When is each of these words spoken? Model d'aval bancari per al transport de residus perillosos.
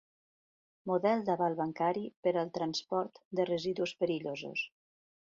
Model 0.91 1.19
d'aval 1.27 1.57
bancari 1.59 2.05
per 2.27 2.33
al 2.43 2.49
transport 2.55 3.21
de 3.41 3.47
residus 3.51 3.95
perillosos. 4.01 4.65